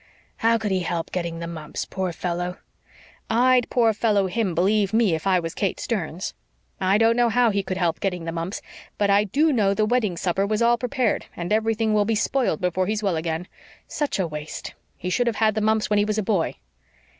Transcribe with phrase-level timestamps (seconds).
[0.37, 2.57] "How could he help getting the mumps, poor fellow?"
[3.29, 6.33] "I'd poor fellow him, believe ME, if I was Kate Sterns.
[6.79, 8.63] I don't know how he could help getting the mumps,
[8.97, 12.61] but I DO know the wedding supper was all prepared and everything will be spoiled
[12.61, 13.47] before he's well again.
[13.87, 14.73] Such a waste!
[14.97, 16.55] He should have had the mumps when he was a boy."